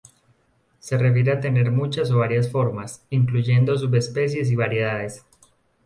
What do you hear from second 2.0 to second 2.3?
o